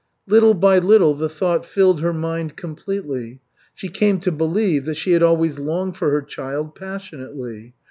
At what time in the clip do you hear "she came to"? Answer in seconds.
3.75-4.31